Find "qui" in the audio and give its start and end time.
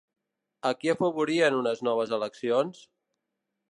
0.79-0.91